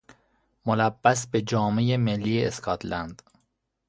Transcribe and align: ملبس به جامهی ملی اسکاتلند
ملبس 0.65 1.27
به 1.27 1.41
جامهی 1.41 1.97
ملی 1.97 2.45
اسکاتلند 2.45 3.21